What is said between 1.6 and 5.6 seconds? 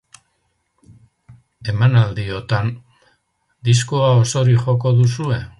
Emanaldiotan, diskoa osorik joko duzue?